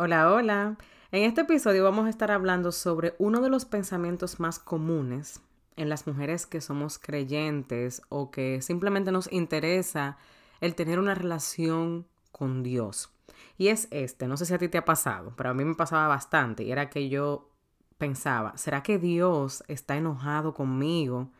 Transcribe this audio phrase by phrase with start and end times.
[0.00, 0.76] Hola, hola.
[1.10, 5.40] En este episodio vamos a estar hablando sobre uno de los pensamientos más comunes
[5.74, 10.16] en las mujeres que somos creyentes o que simplemente nos interesa
[10.60, 13.10] el tener una relación con Dios.
[13.56, 15.74] Y es este, no sé si a ti te ha pasado, pero a mí me
[15.74, 17.50] pasaba bastante y era que yo
[17.98, 21.32] pensaba, ¿será que Dios está enojado conmigo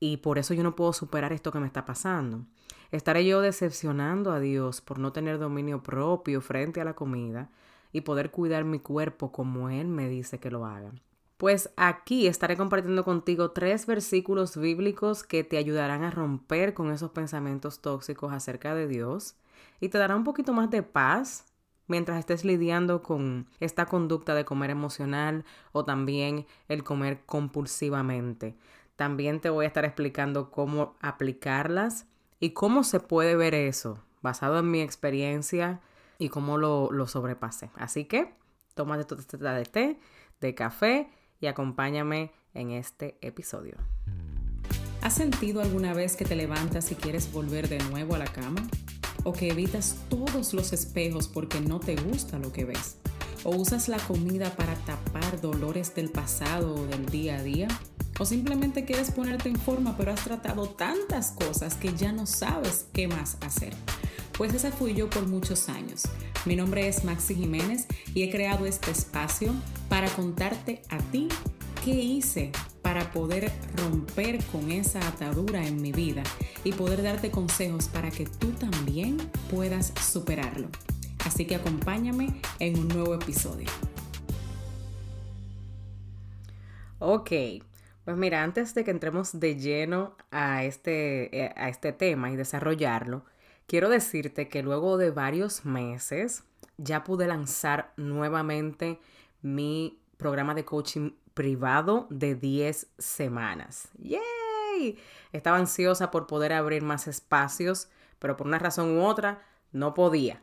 [0.00, 2.44] y por eso yo no puedo superar esto que me está pasando?
[2.90, 7.50] ¿Estaré yo decepcionando a Dios por no tener dominio propio frente a la comida?
[7.92, 10.92] Y poder cuidar mi cuerpo como Él me dice que lo haga.
[11.36, 17.10] Pues aquí estaré compartiendo contigo tres versículos bíblicos que te ayudarán a romper con esos
[17.12, 19.36] pensamientos tóxicos acerca de Dios
[19.80, 21.46] y te dará un poquito más de paz
[21.86, 28.56] mientras estés lidiando con esta conducta de comer emocional o también el comer compulsivamente.
[28.96, 32.06] También te voy a estar explicando cómo aplicarlas
[32.40, 35.80] y cómo se puede ver eso basado en mi experiencia
[36.18, 37.70] y cómo lo, lo sobrepasé.
[37.76, 38.34] Así que
[38.74, 40.00] tómate tu taza de té,
[40.40, 41.08] de café
[41.40, 43.76] y acompáñame en este episodio.
[45.02, 48.60] ¿Has sentido alguna vez que te levantas y quieres volver de nuevo a la cama?
[49.24, 52.98] ¿O que evitas todos los espejos porque no te gusta lo que ves?
[53.44, 57.68] ¿O usas la comida para tapar dolores del pasado o del día a día?
[58.18, 62.88] ¿O simplemente quieres ponerte en forma pero has tratado tantas cosas que ya no sabes
[62.92, 63.74] qué más hacer?
[64.38, 66.04] Pues esa fui yo por muchos años.
[66.44, 69.52] Mi nombre es Maxi Jiménez y he creado este espacio
[69.88, 71.26] para contarte a ti
[71.84, 76.22] qué hice para poder romper con esa atadura en mi vida
[76.62, 79.16] y poder darte consejos para que tú también
[79.50, 80.68] puedas superarlo.
[81.24, 83.68] Así que acompáñame en un nuevo episodio.
[87.00, 87.32] Ok,
[88.04, 92.36] pues mira, antes de que entremos de lleno a este, eh, a este tema y
[92.36, 93.24] desarrollarlo,
[93.68, 96.42] Quiero decirte que luego de varios meses
[96.78, 98.98] ya pude lanzar nuevamente
[99.42, 103.90] mi programa de coaching privado de 10 semanas.
[103.98, 104.98] ¡Yay!
[105.34, 110.40] Estaba ansiosa por poder abrir más espacios, pero por una razón u otra no podía.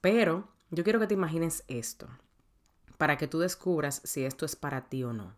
[0.00, 2.06] Pero yo quiero que te imagines esto,
[2.96, 5.34] para que tú descubras si esto es para ti o no.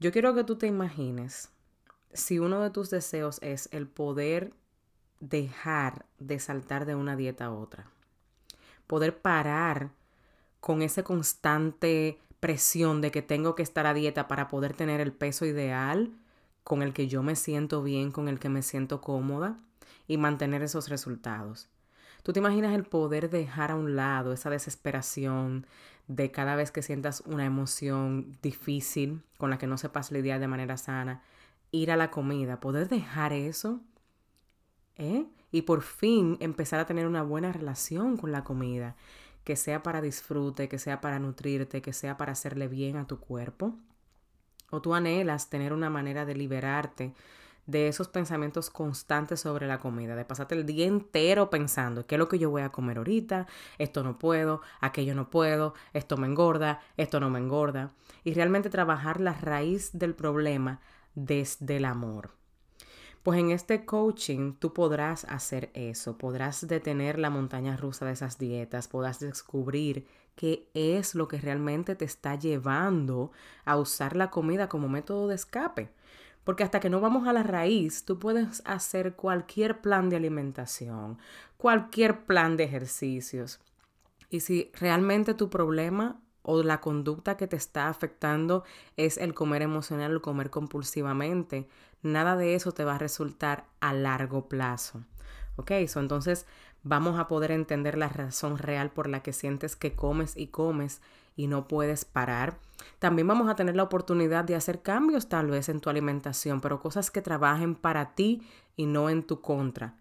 [0.00, 1.48] Yo quiero que tú te imagines
[2.12, 4.52] si uno de tus deseos es el poder
[5.20, 7.86] dejar de saltar de una dieta a otra.
[8.86, 9.90] Poder parar
[10.60, 15.12] con esa constante presión de que tengo que estar a dieta para poder tener el
[15.12, 16.12] peso ideal
[16.64, 19.58] con el que yo me siento bien, con el que me siento cómoda
[20.06, 21.68] y mantener esos resultados.
[22.22, 25.66] ¿Tú te imaginas el poder dejar a un lado esa desesperación
[26.08, 30.48] de cada vez que sientas una emoción difícil con la que no sepas lidiar de
[30.48, 31.22] manera sana,
[31.70, 33.80] ir a la comida, poder dejar eso
[34.96, 35.26] ¿eh?
[35.52, 38.96] Y por fin empezar a tener una buena relación con la comida,
[39.44, 43.20] que sea para disfrute, que sea para nutrirte, que sea para hacerle bien a tu
[43.20, 43.76] cuerpo.
[44.70, 47.14] O tú anhelas tener una manera de liberarte
[47.66, 52.18] de esos pensamientos constantes sobre la comida, de pasarte el día entero pensando, ¿qué es
[52.18, 53.46] lo que yo voy a comer ahorita?
[53.78, 57.92] Esto no puedo, aquello no puedo, esto me engorda, esto no me engorda.
[58.24, 60.80] Y realmente trabajar la raíz del problema
[61.14, 62.35] desde el amor.
[63.26, 68.38] Pues en este coaching tú podrás hacer eso, podrás detener la montaña rusa de esas
[68.38, 70.06] dietas, podrás descubrir
[70.36, 73.32] qué es lo que realmente te está llevando
[73.64, 75.90] a usar la comida como método de escape.
[76.44, 81.18] Porque hasta que no vamos a la raíz, tú puedes hacer cualquier plan de alimentación,
[81.56, 83.58] cualquier plan de ejercicios.
[84.30, 88.62] Y si realmente tu problema o la conducta que te está afectando
[88.96, 91.66] es el comer emocional o comer compulsivamente,
[92.06, 95.04] nada de eso te va a resultar a largo plazo.
[95.56, 95.72] ¿Ok?
[95.88, 96.46] So, entonces
[96.82, 101.00] vamos a poder entender la razón real por la que sientes que comes y comes
[101.34, 102.58] y no puedes parar.
[102.98, 106.80] También vamos a tener la oportunidad de hacer cambios tal vez en tu alimentación, pero
[106.80, 108.42] cosas que trabajen para ti
[108.76, 109.94] y no en tu contra.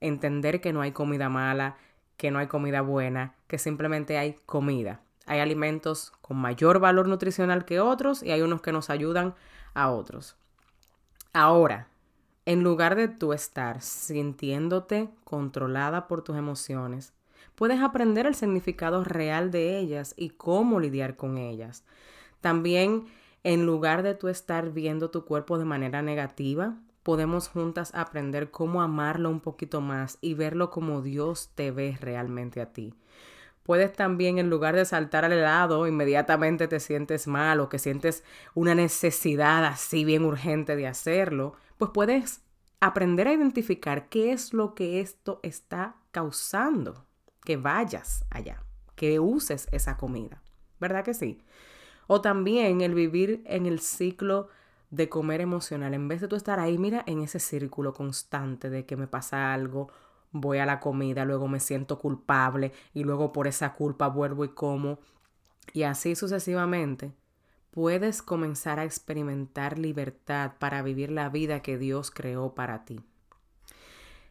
[0.00, 1.76] Entender que no hay comida mala,
[2.16, 5.00] que no hay comida buena, que simplemente hay comida.
[5.26, 9.34] Hay alimentos con mayor valor nutricional que otros y hay unos que nos ayudan
[9.74, 10.36] a otros.
[11.32, 11.88] Ahora,
[12.46, 17.12] en lugar de tú estar sintiéndote controlada por tus emociones,
[17.54, 21.84] puedes aprender el significado real de ellas y cómo lidiar con ellas.
[22.40, 23.06] También,
[23.44, 28.80] en lugar de tú estar viendo tu cuerpo de manera negativa, podemos juntas aprender cómo
[28.80, 32.94] amarlo un poquito más y verlo como Dios te ve realmente a ti
[33.68, 38.24] puedes también, en lugar de saltar al lado, inmediatamente te sientes mal o que sientes
[38.54, 42.40] una necesidad así bien urgente de hacerlo, pues puedes
[42.80, 47.04] aprender a identificar qué es lo que esto está causando,
[47.44, 48.62] que vayas allá.
[48.94, 50.40] que uses esa comida.
[50.80, 51.42] ¿Verdad que sí?
[52.06, 54.48] O también el vivir en el ciclo
[54.88, 55.92] de comer emocional.
[55.92, 59.52] En vez de tú estar ahí, mira, en ese círculo constante de que me pasa
[59.52, 59.92] algo,
[60.32, 64.48] voy a la comida, luego me siento culpable y luego por esa culpa vuelvo y
[64.48, 64.98] como.
[65.72, 67.12] Y así sucesivamente,
[67.70, 73.00] puedes comenzar a experimentar libertad para vivir la vida que Dios creó para ti.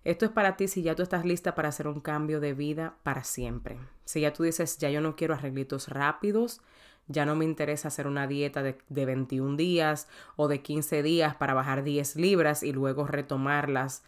[0.04, 2.96] Esto es para ti si ya tú estás lista para hacer un cambio de vida
[3.04, 3.78] para siempre.
[4.06, 6.62] Si ya tú dices, ya yo no quiero arreglitos rápidos,
[7.08, 11.36] ya no me interesa hacer una dieta de, de 21 días o de 15 días
[11.36, 14.04] para bajar 10 libras y luego retomarlas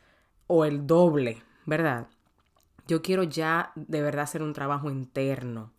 [0.48, 2.08] o el doble, ¿verdad?
[2.88, 5.72] Yo quiero ya de verdad hacer un trabajo interno.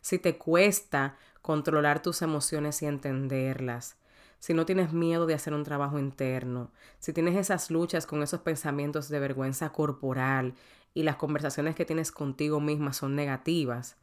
[0.00, 3.96] Si te cuesta controlar tus emociones y entenderlas,
[4.40, 8.40] si no tienes miedo de hacer un trabajo interno, si tienes esas luchas con esos
[8.40, 10.54] pensamientos de vergüenza corporal
[10.92, 13.96] y las conversaciones que tienes contigo misma son negativas,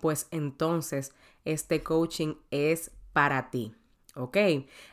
[0.00, 1.12] pues entonces
[1.44, 3.74] este coaching es para ti.
[4.16, 4.36] ¿Ok?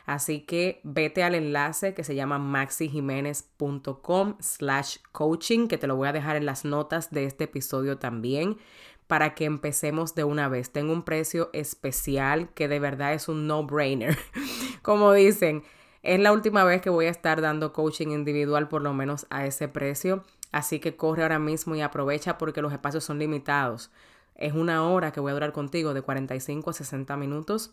[0.04, 6.08] Así que vete al enlace que se llama maxijiménez.com slash coaching, que te lo voy
[6.08, 8.58] a dejar en las notas de este episodio también,
[9.06, 10.70] para que empecemos de una vez.
[10.70, 14.18] Tengo un precio especial que de verdad es un no-brainer.
[14.82, 15.62] Como dicen,
[16.02, 19.46] es la última vez que voy a estar dando coaching individual, por lo menos a
[19.46, 20.24] ese precio.
[20.50, 23.92] Así que corre ahora mismo y aprovecha porque los espacios son limitados.
[24.34, 27.72] Es una hora que voy a durar contigo de 45 a 60 minutos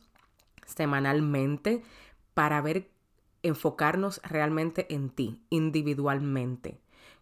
[0.69, 1.83] semanalmente
[2.33, 2.89] para ver,
[3.43, 6.79] enfocarnos realmente en ti, individualmente.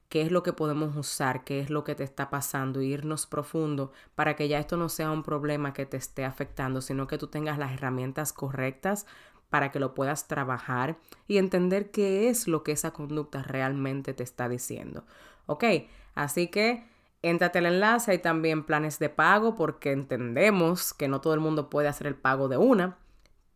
[0.09, 1.43] ¿Qué es lo que podemos usar?
[1.43, 2.81] ¿Qué es lo que te está pasando?
[2.81, 7.07] irnos profundo para que ya esto no sea un problema que te esté afectando, sino
[7.07, 9.05] que tú tengas las herramientas correctas
[9.49, 10.97] para que lo puedas trabajar
[11.27, 15.05] y entender qué es lo que esa conducta realmente te está diciendo.
[15.45, 15.63] ¿Ok?
[16.15, 16.85] Así que
[17.23, 21.69] Éntrate el enlace, hay también planes de pago porque entendemos que no todo el mundo
[21.69, 22.97] puede hacer el pago de una.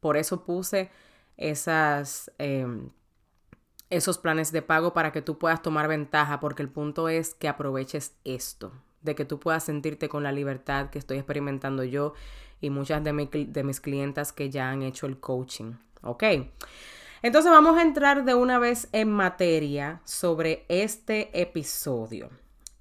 [0.01, 0.91] Por eso puse
[1.37, 2.89] esas, em,
[3.89, 7.47] esos planes de pago para que tú puedas tomar ventaja porque el punto es que
[7.47, 12.13] aproveches esto, de que tú puedas sentirte con la libertad que estoy experimentando yo
[12.59, 15.73] y muchas de, de mis clientas que ya han hecho el coaching.
[16.03, 16.23] ¿Ok?
[17.21, 22.29] Entonces vamos a entrar de una vez en materia sobre este episodio.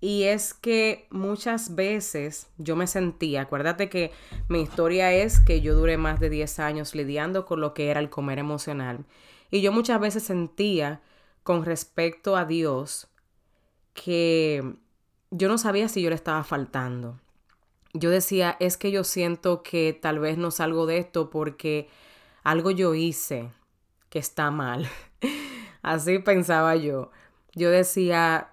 [0.00, 4.12] Y es que muchas veces yo me sentía, acuérdate que
[4.48, 8.00] mi historia es que yo duré más de 10 años lidiando con lo que era
[8.00, 9.04] el comer emocional.
[9.50, 11.02] Y yo muchas veces sentía
[11.42, 13.08] con respecto a Dios
[13.92, 14.74] que
[15.30, 17.18] yo no sabía si yo le estaba faltando.
[17.92, 21.88] Yo decía, es que yo siento que tal vez no salgo de esto porque
[22.42, 23.50] algo yo hice
[24.08, 24.88] que está mal.
[25.82, 27.10] Así pensaba yo.
[27.54, 28.49] Yo decía,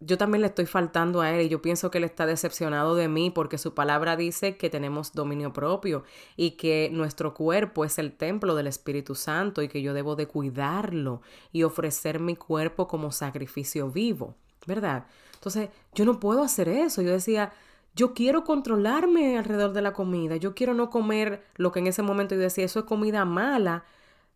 [0.00, 3.08] yo también le estoy faltando a él y yo pienso que él está decepcionado de
[3.08, 6.04] mí porque su palabra dice que tenemos dominio propio
[6.36, 10.28] y que nuestro cuerpo es el templo del Espíritu Santo y que yo debo de
[10.28, 11.22] cuidarlo
[11.52, 14.36] y ofrecer mi cuerpo como sacrificio vivo,
[14.66, 15.06] ¿verdad?
[15.34, 17.02] Entonces, yo no puedo hacer eso.
[17.02, 17.52] Yo decía,
[17.94, 22.02] yo quiero controlarme alrededor de la comida, yo quiero no comer lo que en ese
[22.02, 23.84] momento yo decía, eso es comida mala,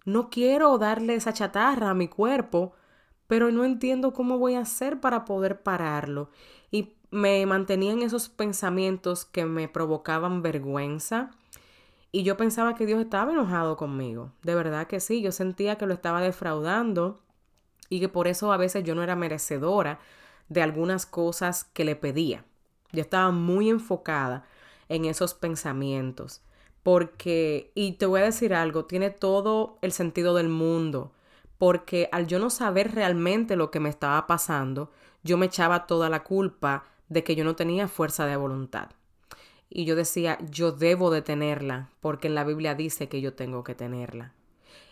[0.04, 2.72] no quiero darle esa chatarra a mi cuerpo
[3.32, 6.28] pero no entiendo cómo voy a hacer para poder pararlo.
[6.70, 11.30] Y me mantenían esos pensamientos que me provocaban vergüenza.
[12.10, 14.32] Y yo pensaba que Dios estaba enojado conmigo.
[14.42, 17.22] De verdad que sí, yo sentía que lo estaba defraudando
[17.88, 19.98] y que por eso a veces yo no era merecedora
[20.50, 22.44] de algunas cosas que le pedía.
[22.92, 24.44] Yo estaba muy enfocada
[24.90, 26.42] en esos pensamientos.
[26.82, 31.12] Porque, y te voy a decir algo, tiene todo el sentido del mundo
[31.62, 34.90] porque al yo no saber realmente lo que me estaba pasando,
[35.22, 38.90] yo me echaba toda la culpa de que yo no tenía fuerza de voluntad.
[39.70, 43.62] Y yo decía, yo debo de tenerla, porque en la Biblia dice que yo tengo
[43.62, 44.32] que tenerla.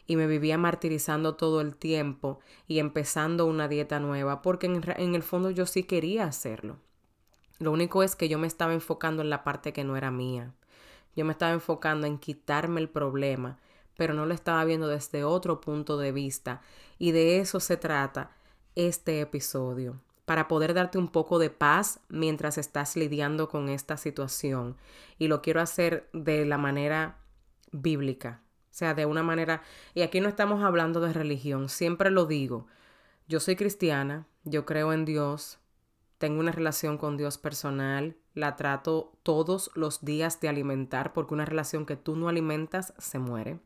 [0.06, 5.16] Y me vivía martirizando todo el tiempo y empezando una dieta nueva, porque en, en
[5.16, 6.76] el fondo yo sí quería hacerlo.
[7.58, 10.54] Lo único es que yo me estaba enfocando en la parte que no era mía.
[11.16, 13.58] Yo me estaba enfocando en quitarme el problema
[14.00, 16.62] pero no lo estaba viendo desde otro punto de vista.
[16.96, 18.30] Y de eso se trata
[18.74, 24.78] este episodio, para poder darte un poco de paz mientras estás lidiando con esta situación.
[25.18, 27.18] Y lo quiero hacer de la manera
[27.72, 28.40] bíblica,
[28.70, 32.68] o sea, de una manera, y aquí no estamos hablando de religión, siempre lo digo,
[33.28, 35.58] yo soy cristiana, yo creo en Dios,
[36.20, 41.46] tengo una relación con Dios personal, la trato todos los días de alimentar porque una
[41.46, 43.58] relación que tú no alimentas se muere.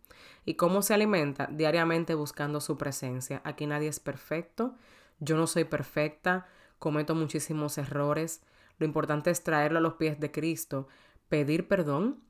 [0.44, 1.48] ¿Y cómo se alimenta?
[1.50, 3.42] Diariamente buscando su presencia.
[3.42, 4.76] Aquí nadie es perfecto,
[5.18, 6.46] yo no soy perfecta,
[6.78, 8.40] cometo muchísimos errores.
[8.78, 10.86] Lo importante es traerlo a los pies de Cristo
[11.28, 12.20] pedir perdón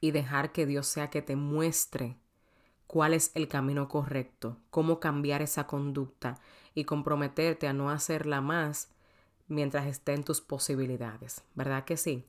[0.00, 2.16] y dejar que Dios sea que te muestre
[2.88, 6.40] cuál es el camino correcto, cómo cambiar esa conducta
[6.74, 8.88] y comprometerte a no hacerla más
[9.48, 12.24] mientras esté en tus posibilidades, ¿verdad que sí?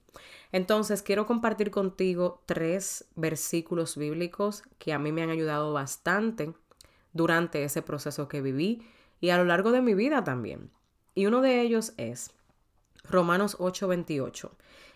[0.51, 6.53] Entonces, quiero compartir contigo tres versículos bíblicos que a mí me han ayudado bastante
[7.13, 8.85] durante ese proceso que viví
[9.21, 10.69] y a lo largo de mi vida también.
[11.15, 12.31] Y uno de ellos es
[13.03, 14.51] Romanos 8:28.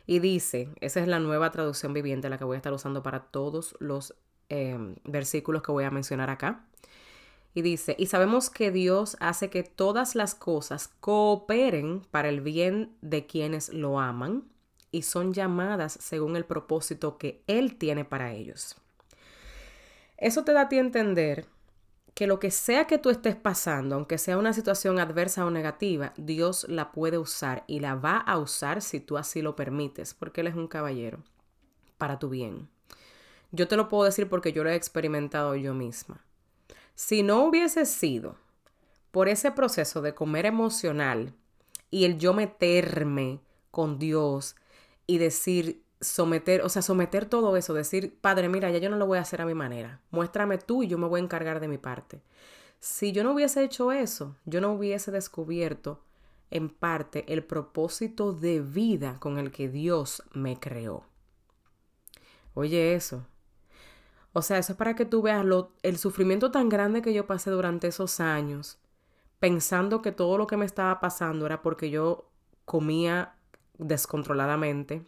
[0.05, 3.23] Y dice, esa es la nueva traducción viviente, la que voy a estar usando para
[3.23, 4.15] todos los
[4.49, 6.65] Em, versículos que voy a mencionar acá.
[7.57, 12.95] Y dice, y sabemos que Dios hace que todas las cosas cooperen para el bien
[13.01, 14.43] de quienes lo aman
[14.91, 18.75] y son llamadas según el propósito que Él tiene para ellos.
[20.17, 21.47] Eso te da a ti entender
[22.13, 26.13] que lo que sea que tú estés pasando, aunque sea una situación adversa o negativa,
[26.15, 30.41] Dios la puede usar y la va a usar si tú así lo permites, porque
[30.41, 31.23] Él es un caballero
[31.97, 32.69] para tu bien.
[33.51, 36.26] Yo te lo puedo decir porque yo lo he experimentado yo misma.
[36.97, 38.37] Si no hubiese sido
[39.11, 41.35] por ese proceso de comer emocional
[41.91, 43.39] y el yo meterme
[43.69, 44.55] con Dios
[45.05, 49.05] y decir, someter, o sea, someter todo eso, decir, Padre, mira, ya yo no lo
[49.05, 51.67] voy a hacer a mi manera, muéstrame tú y yo me voy a encargar de
[51.67, 52.23] mi parte.
[52.79, 56.01] Si yo no hubiese hecho eso, yo no hubiese descubierto
[56.49, 61.03] en parte el propósito de vida con el que Dios me creó.
[62.55, 63.27] Oye eso,
[64.37, 67.25] o sea, eso es para que tú veas lo, el sufrimiento tan grande que yo
[67.25, 68.77] pasé durante esos años,
[69.39, 72.29] pensando que todo lo que me estaba pasando era porque yo
[72.63, 73.35] comía
[73.79, 75.03] descontroladamente,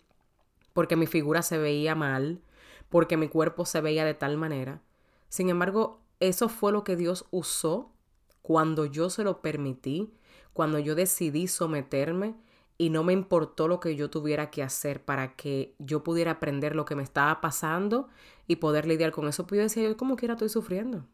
[0.73, 2.41] porque mi figura se veía mal,
[2.89, 4.81] porque mi cuerpo se veía de tal manera.
[5.27, 7.93] Sin embargo, eso fue lo que Dios usó
[8.41, 10.11] cuando yo se lo permití,
[10.53, 12.33] cuando yo decidí someterme
[12.79, 16.77] y no me importó lo que yo tuviera que hacer para que yo pudiera aprender
[16.77, 18.07] lo que me estaba pasando
[18.47, 19.45] y poder lidiar con eso.
[19.45, 21.05] Pues yo decía, yo como quiera estoy sufriendo.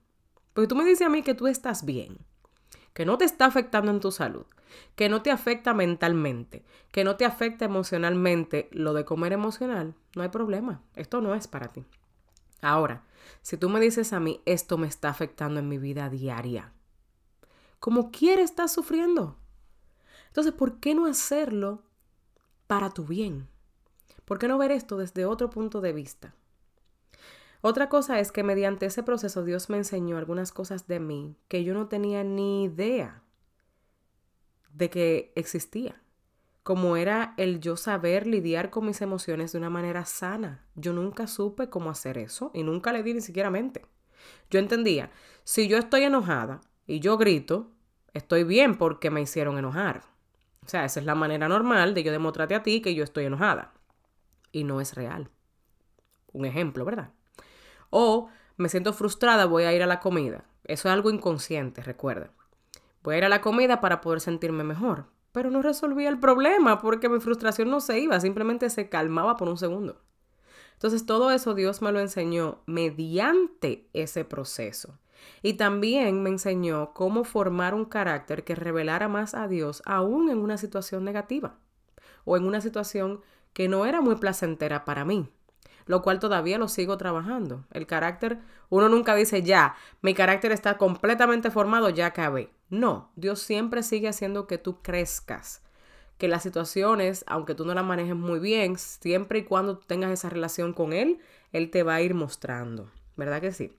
[0.54, 2.20] Porque tú me dices a mí que tú estás bien,
[2.94, 4.46] que no te está afectando en tu salud,
[4.96, 10.22] que no te afecta mentalmente, que no te afecta emocionalmente lo de comer emocional, no
[10.22, 10.84] hay problema.
[10.96, 11.84] Esto no es para ti.
[12.62, 13.04] Ahora,
[13.42, 16.74] si tú me dices a mí, esto me está afectando en mi vida diaria,
[17.80, 19.36] como quiera estás sufriendo.
[20.36, 21.82] Entonces, ¿por qué no hacerlo
[22.68, 23.48] para tu bien?
[24.26, 26.36] ¿Por qué no ver esto desde otro punto de vista?
[27.62, 31.64] Otra cosa es que mediante ese proceso Dios me enseñó algunas cosas de mí que
[31.64, 33.24] yo no tenía ni idea
[34.74, 36.02] de que existía.
[36.64, 40.68] Como era el yo saber lidiar con mis emociones de una manera sana.
[40.76, 43.86] Yo nunca supe cómo hacer eso y nunca le di ni siquiera mente.
[44.50, 45.12] Yo entendía,
[45.46, 47.72] si yo estoy enojada y yo grito,
[48.14, 50.14] estoy bien porque me hicieron enojar.
[50.66, 53.26] O sea, esa es la manera normal de yo demostrarte a ti que yo estoy
[53.26, 53.74] enojada.
[54.52, 55.30] Y no es real.
[56.34, 57.12] Un ejemplo, ¿verdad?
[57.90, 60.46] O me siento frustrada, voy a ir a la comida.
[60.64, 62.32] Eso es algo inconsciente, recuerda.
[63.04, 65.06] Voy a ir a la comida para poder sentirme mejor.
[65.32, 69.50] Pero no resolvía el problema porque mi frustración no se iba, simplemente se calmaba por
[69.50, 70.02] un segundo.
[70.74, 74.98] Entonces todo eso Dios me lo enseñó mediante ese proceso.
[75.42, 80.40] Y también me enseñó cómo formar un carácter que revelara más a Dios aún en
[80.40, 81.56] una situación negativa
[82.26, 83.22] o en una situación
[83.54, 85.30] que no era muy placentera para mí,
[85.86, 87.64] lo cual todavía lo sigo trabajando.
[87.72, 92.50] El carácter, uno nunca dice ya, mi carácter está completamente formado, ya acabé.
[92.70, 95.62] No, Dios siempre sigue haciendo que tú crezcas,
[96.18, 100.30] que las situaciones, aunque tú no las manejes muy bien, siempre y cuando tengas esa
[100.30, 101.20] relación con Él,
[101.52, 102.90] Él te va a ir mostrando.
[103.16, 103.74] ¿Verdad que sí?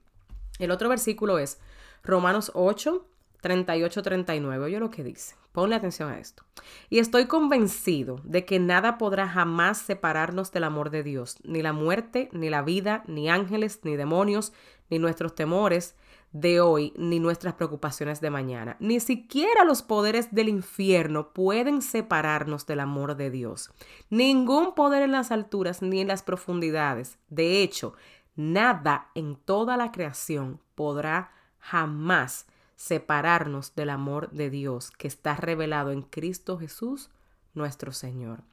[0.59, 1.59] El otro versículo es
[2.03, 3.05] Romanos 8,
[3.41, 4.65] 38, 39.
[4.65, 5.35] Oye lo que dice.
[5.51, 6.43] Ponle atención a esto.
[6.89, 11.73] Y estoy convencido de que nada podrá jamás separarnos del amor de Dios, ni la
[11.73, 14.53] muerte, ni la vida, ni ángeles, ni demonios,
[14.91, 15.95] ni nuestros temores
[16.31, 18.77] de hoy, ni nuestras preocupaciones de mañana.
[18.79, 23.71] Ni siquiera los poderes del infierno pueden separarnos del amor de Dios.
[24.11, 27.17] Ningún poder en las alturas ni en las profundidades.
[27.29, 27.93] De hecho,
[28.37, 35.91] Nada en toda la creación podrá jamás separarnos del amor de Dios que está revelado
[35.91, 37.09] en Cristo Jesús,
[37.55, 38.43] nuestro Señor.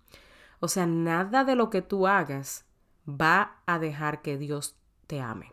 [0.58, 2.64] O sea, nada de lo que tú hagas
[3.08, 4.74] va a dejar que Dios
[5.06, 5.52] te ame.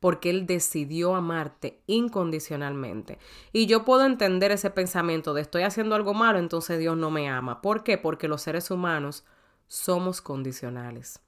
[0.00, 3.18] Porque Él decidió amarte incondicionalmente.
[3.52, 7.28] Y yo puedo entender ese pensamiento de estoy haciendo algo malo, entonces Dios no me
[7.28, 7.62] ama.
[7.62, 7.96] ¿Por qué?
[7.96, 9.24] Porque los seres humanos
[9.68, 11.20] somos condicionales.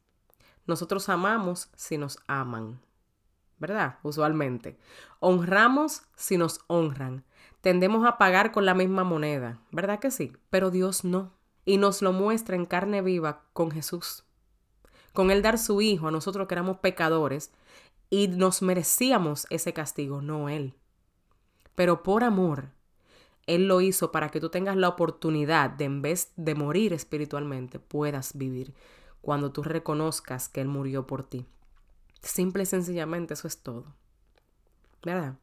[0.71, 2.81] Nosotros amamos si nos aman,
[3.59, 3.99] ¿verdad?
[4.05, 4.79] Usualmente.
[5.19, 7.25] Honramos si nos honran.
[7.61, 10.33] Tendemos a pagar con la misma moneda, ¿verdad que sí?
[10.49, 11.33] Pero Dios no.
[11.65, 14.23] Y nos lo muestra en carne viva con Jesús.
[15.13, 17.51] con Él dar su Hijo a nosotros que éramos pecadores
[18.09, 20.75] y nos merecíamos ese castigo, no Él.
[21.75, 22.71] Pero por amor,
[23.49, 27.81] Él lo hizo para que tú tengas la oportunidad de en vez de morir espiritualmente,
[27.81, 28.73] puedas vivir
[29.21, 31.47] cuando tú reconozcas que Él murió por ti.
[32.23, 33.87] Simple y sencillamente eso es todo.
[35.03, 35.37] ¿Verdad?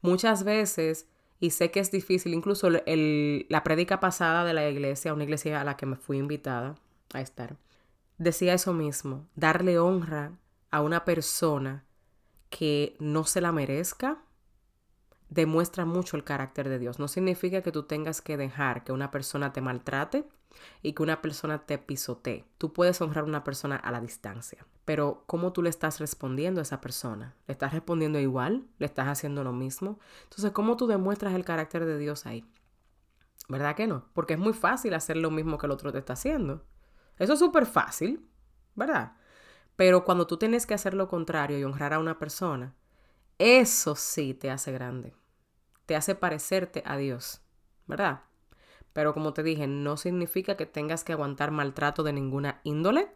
[0.00, 1.08] Muchas veces,
[1.40, 5.64] y sé que es difícil, incluso la prédica pasada de la iglesia, una iglesia a
[5.64, 6.76] la que me fui invitada
[7.12, 7.56] a estar,
[8.18, 10.32] decía eso mismo, darle honra
[10.70, 11.84] a una persona
[12.50, 14.22] que no se la merezca,
[15.28, 16.98] demuestra mucho el carácter de Dios.
[16.98, 20.24] No significa que tú tengas que dejar que una persona te maltrate
[20.82, 22.44] y que una persona te pisotee.
[22.58, 24.66] Tú puedes honrar a una persona a la distancia.
[24.84, 27.34] Pero ¿cómo tú le estás respondiendo a esa persona?
[27.46, 28.66] ¿Le estás respondiendo igual?
[28.78, 29.98] ¿Le estás haciendo lo mismo?
[30.24, 32.44] Entonces, ¿cómo tú demuestras el carácter de Dios ahí?
[33.48, 34.06] ¿Verdad que no?
[34.14, 36.64] Porque es muy fácil hacer lo mismo que el otro te está haciendo.
[37.18, 38.28] Eso es súper fácil,
[38.74, 39.12] ¿verdad?
[39.76, 42.74] Pero cuando tú tienes que hacer lo contrario y honrar a una persona,
[43.38, 45.14] eso sí te hace grande.
[45.86, 47.40] Te hace parecerte a Dios,
[47.86, 48.22] ¿verdad?
[48.98, 53.08] Pero como te dije, no significa que tengas que aguantar maltrato de ninguna índole.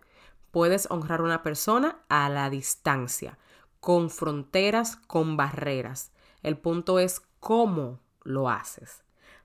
[0.52, 3.36] Puedes honrar a una persona a la distancia,
[3.80, 6.12] con fronteras, con barreras.
[6.44, 9.02] El punto es cómo lo haces.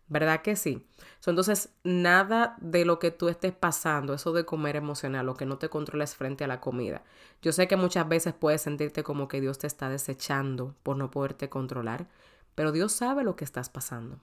[0.09, 0.85] ¿Verdad que sí?
[1.25, 5.57] entonces, nada de lo que tú estés pasando, eso de comer emocional, lo que no
[5.57, 7.01] te controles frente a la comida.
[7.41, 11.09] Yo sé que muchas veces puedes sentirte como que Dios te está desechando por no
[11.09, 12.07] poderte controlar,
[12.53, 14.19] pero Dios sabe lo que estás pasando.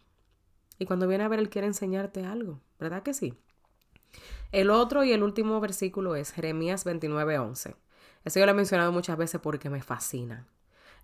[0.79, 3.35] Y cuando viene a ver, Él quiere enseñarte algo, ¿verdad que sí?
[4.53, 7.77] El otro y el último versículo es Jeremías 29:11.
[8.25, 10.47] Eso yo lo he mencionado muchas veces porque me fascina.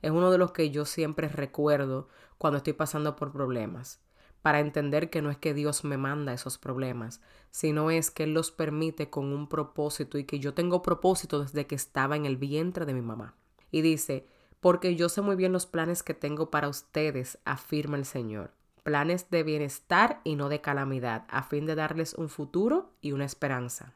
[0.03, 2.09] Es uno de los que yo siempre recuerdo
[2.39, 4.01] cuando estoy pasando por problemas
[4.43, 8.33] para entender que no es que Dios me manda esos problemas, sino es que Él
[8.33, 12.37] los permite con un propósito y que yo tengo propósito desde que estaba en el
[12.37, 13.35] vientre de mi mamá.
[13.71, 14.27] Y dice,
[14.61, 18.53] porque yo sé muy bien los planes que tengo para ustedes, afirma el Señor.
[18.83, 23.25] Planes de bienestar y no de calamidad, a fin de darles un futuro y una
[23.25, 23.95] esperanza.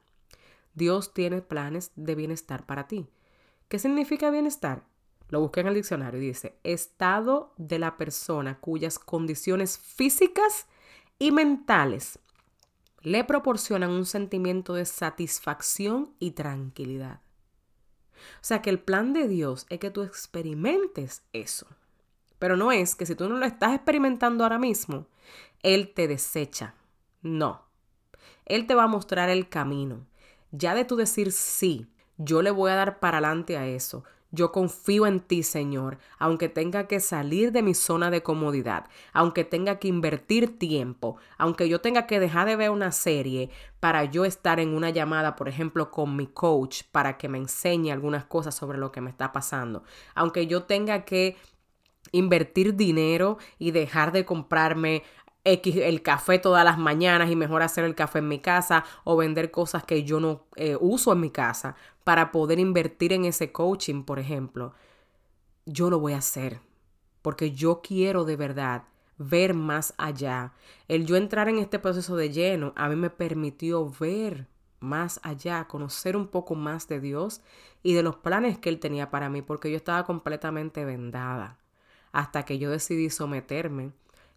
[0.75, 3.09] Dios tiene planes de bienestar para ti.
[3.69, 4.85] ¿Qué significa bienestar?
[5.29, 10.67] Lo busqué en el diccionario y dice, estado de la persona cuyas condiciones físicas
[11.19, 12.19] y mentales
[13.03, 17.21] le proporcionan un sentimiento de satisfacción y tranquilidad.
[18.15, 21.67] O sea que el plan de Dios es que tú experimentes eso.
[22.39, 25.07] Pero no es que si tú no lo estás experimentando ahora mismo,
[25.63, 26.75] Él te desecha.
[27.23, 27.63] No.
[28.45, 30.07] Él te va a mostrar el camino.
[30.51, 34.05] Ya de tú decir sí, yo le voy a dar para adelante a eso.
[34.35, 39.45] Yo confío en ti, Señor, aunque tenga que salir de mi zona de comodidad, aunque
[39.45, 44.25] tenga que invertir tiempo, aunque yo tenga que dejar de ver una serie para yo
[44.25, 48.57] estar en una llamada, por ejemplo, con mi coach para que me enseñe algunas cosas
[48.57, 49.85] sobre lo que me está pasando,
[50.17, 51.37] aunque yo tenga que
[52.13, 55.03] invertir dinero y dejar de comprarme
[55.45, 59.51] el café todas las mañanas y mejor hacer el café en mi casa o vender
[59.51, 64.05] cosas que yo no eh, uso en mi casa para poder invertir en ese coaching,
[64.05, 64.73] por ejemplo,
[65.67, 66.61] yo lo voy a hacer
[67.21, 68.85] porque yo quiero de verdad
[69.19, 70.53] ver más allá.
[70.89, 74.49] El yo entrar en este proceso de lleno a mí me permitió ver
[74.81, 77.41] más allá, conocer un poco más de Dios
[77.83, 81.59] y de los planes que Él tenía para mí, porque yo estaba completamente vendada
[82.15, 83.91] hasta que yo decidí someterme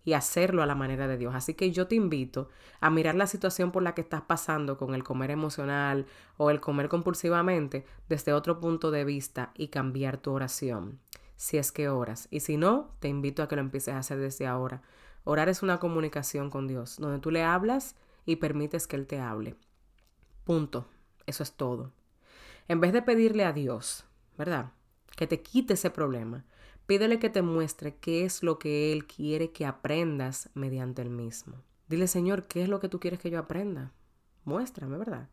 [0.04, 1.36] y hacerlo a la manera de Dios.
[1.36, 4.96] Así que yo te invito a mirar la situación por la que estás pasando con
[4.96, 10.32] el comer emocional o el comer compulsivamente desde otro punto de vista y cambiar tu
[10.32, 11.00] oración,
[11.36, 12.28] si es que oras.
[12.32, 14.82] Y si no, te invito a que lo empieces a hacer desde ahora.
[15.24, 19.20] Orar es una comunicación con Dios, donde tú le hablas y permites que Él te
[19.20, 19.56] hable.
[20.46, 20.88] Punto.
[21.28, 21.92] Eso es todo.
[22.68, 24.72] En vez de pedirle a Dios, ¿verdad?
[25.16, 26.44] Que te quite ese problema,
[26.88, 31.58] Pídele que te muestre qué es lo que Él quiere que aprendas mediante el mismo.
[31.89, 33.91] Dile, Señor, ¿qué es lo que tú quieres que yo aprenda?
[34.45, 35.28] Muéstrame, ¿verdad?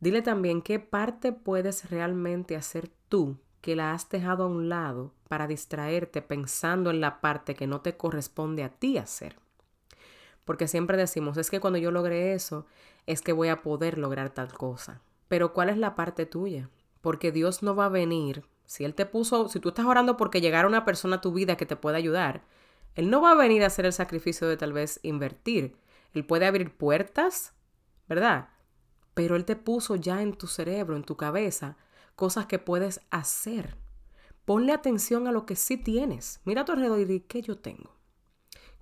[0.00, 5.12] Dile también qué parte puedes realmente hacer tú que la has dejado a un lado
[5.28, 9.36] para distraerte pensando en la parte que no te corresponde a ti hacer.
[10.46, 12.66] Porque siempre decimos, es que cuando yo logre eso,
[13.06, 15.02] es que voy a poder lograr tal cosa.
[15.28, 16.70] Pero ¿cuál es la parte tuya?
[17.02, 20.40] Porque Dios no va a venir si Él te puso, si tú estás orando porque
[20.40, 22.44] llegara una persona a tu vida que te pueda ayudar,
[22.94, 25.76] Él no va a venir a hacer el sacrificio de tal vez invertir.
[26.14, 27.54] Él puede abrir puertas,
[28.08, 28.48] ¿verdad?
[29.14, 31.76] Pero Él te puso ya en tu cerebro, en tu cabeza,
[32.16, 33.76] cosas que puedes hacer.
[34.44, 36.40] Ponle atención a lo que sí tienes.
[36.44, 37.96] Mira a tu alrededor y ¿qué yo tengo?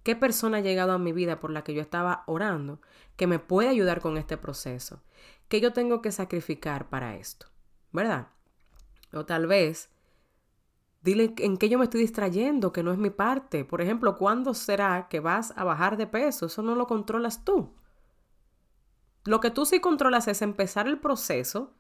[0.03, 2.81] ¿Qué persona ha llegado a mi vida por la que yo estaba orando
[3.16, 5.03] que me puede ayudar con este proceso?
[5.49, 7.51] ¿Qué yo tengo que sacrificar para esto?
[7.93, 8.29] ¿verdad?
[9.12, 9.90] O tal vez,
[11.03, 13.64] dile en qué yo me estoy distrayendo, que no es mi parte.
[13.64, 16.46] Por ejemplo, ¿cuándo será que vas a bajar de peso?
[16.46, 17.75] Eso no lo controlas tú.
[19.25, 21.75] Lo que tú sí controlas es empezar el proceso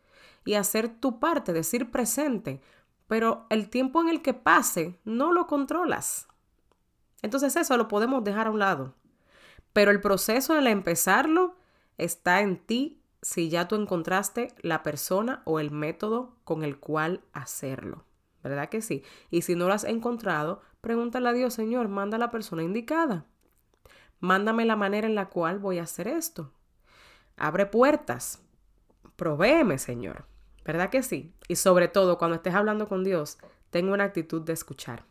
[0.44, 2.60] y hacer tu parte, decir presente,
[3.06, 6.28] pero el tiempo en el que pase no lo controlas.
[7.22, 8.94] Entonces eso lo podemos dejar a un lado.
[9.72, 11.56] Pero el proceso de empezarlo
[11.98, 17.22] está en ti si ya tú encontraste la persona o el método con el cual
[17.32, 18.04] hacerlo.
[18.42, 19.02] ¿Verdad que sí?
[19.30, 23.26] Y si no lo has encontrado, pregúntale a Dios, Señor, manda a la persona indicada.
[24.18, 26.52] Mándame la manera en la cual voy a hacer esto.
[27.36, 28.42] Abre puertas.
[29.16, 30.24] Provéeme, Señor.
[30.64, 31.34] ¿Verdad que sí?
[31.48, 33.38] Y sobre todo, cuando estés hablando con Dios,
[33.70, 35.04] tengo una actitud de escuchar.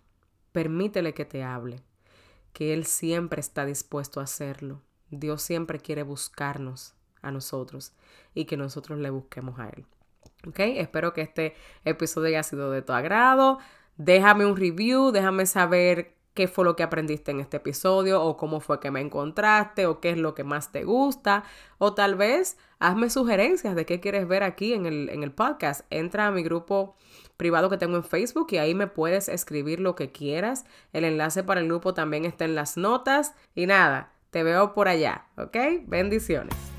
[0.52, 1.84] Permítele que te hable,
[2.54, 4.82] que Él siempre está dispuesto a hacerlo.
[5.12, 7.94] Dios siempre quiere buscarnos a nosotros
[8.34, 9.86] y que nosotros le busquemos a Él.
[10.48, 10.60] ¿Ok?
[10.60, 11.56] Espero que este
[11.86, 13.60] episodio haya sido de tu agrado.
[13.98, 18.62] Déjame un review, déjame saber qué fue lo que aprendiste en este episodio o cómo
[18.62, 21.44] fue que me encontraste o qué es lo que más te gusta
[21.80, 25.86] o tal vez hazme sugerencias de qué quieres ver aquí en el, en el podcast.
[25.90, 26.96] Entra a mi grupo
[27.36, 30.66] privado que tengo en Facebook y ahí me puedes escribir lo que quieras.
[30.94, 34.88] El enlace para el grupo también está en las notas y nada, te veo por
[34.88, 35.58] allá, ¿ok?
[35.88, 36.79] Bendiciones.